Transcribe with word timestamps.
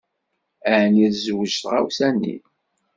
Ɛni 0.75 1.07
tezweǧ 1.13 1.53
tɣawsa-nni? 1.57 2.35